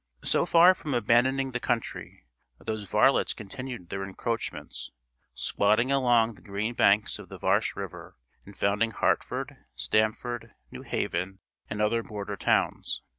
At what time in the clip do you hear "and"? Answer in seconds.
8.43-8.57, 11.69-11.83